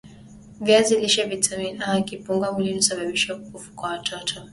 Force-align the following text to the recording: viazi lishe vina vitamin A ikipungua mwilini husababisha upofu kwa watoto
viazi 0.61 0.93
lishe 1.01 1.21
vina 1.23 1.35
vitamin 1.35 1.81
A 1.81 1.99
ikipungua 1.99 2.51
mwilini 2.51 2.75
husababisha 2.77 3.35
upofu 3.35 3.73
kwa 3.73 3.89
watoto 3.89 4.43